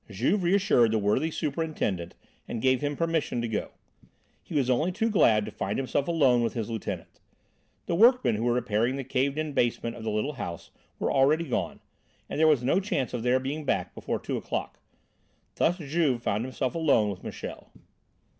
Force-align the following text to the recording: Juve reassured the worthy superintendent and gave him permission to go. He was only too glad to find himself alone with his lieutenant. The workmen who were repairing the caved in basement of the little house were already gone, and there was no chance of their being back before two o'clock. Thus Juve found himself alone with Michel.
Juve 0.09 0.41
reassured 0.41 0.89
the 0.91 0.97
worthy 0.97 1.29
superintendent 1.29 2.15
and 2.47 2.59
gave 2.59 2.81
him 2.81 2.95
permission 2.95 3.39
to 3.39 3.47
go. 3.47 3.69
He 4.41 4.55
was 4.55 4.67
only 4.67 4.91
too 4.91 5.11
glad 5.11 5.45
to 5.45 5.51
find 5.51 5.77
himself 5.77 6.07
alone 6.07 6.41
with 6.41 6.55
his 6.55 6.71
lieutenant. 6.71 7.19
The 7.85 7.93
workmen 7.93 8.33
who 8.33 8.43
were 8.45 8.53
repairing 8.55 8.95
the 8.95 9.03
caved 9.03 9.37
in 9.37 9.53
basement 9.53 9.95
of 9.95 10.03
the 10.03 10.09
little 10.09 10.33
house 10.33 10.71
were 10.97 11.11
already 11.11 11.47
gone, 11.47 11.81
and 12.27 12.39
there 12.39 12.47
was 12.47 12.63
no 12.63 12.79
chance 12.79 13.13
of 13.13 13.21
their 13.21 13.39
being 13.39 13.63
back 13.63 13.93
before 13.93 14.17
two 14.17 14.37
o'clock. 14.37 14.79
Thus 15.57 15.77
Juve 15.77 16.23
found 16.23 16.45
himself 16.45 16.73
alone 16.73 17.11
with 17.11 17.23
Michel. 17.23 17.69